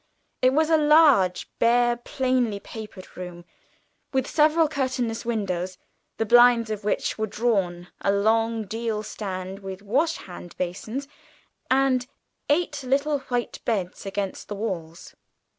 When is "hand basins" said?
10.17-11.07